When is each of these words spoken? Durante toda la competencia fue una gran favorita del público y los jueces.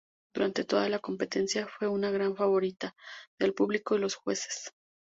Durante 0.33 0.63
toda 0.63 0.89
la 0.89 0.97
competencia 0.97 1.67
fue 1.67 1.87
una 1.87 2.09
gran 2.09 2.35
favorita 2.35 2.95
del 3.39 3.53
público 3.53 3.93
y 3.95 3.99
los 3.99 4.15
jueces. 4.15 4.73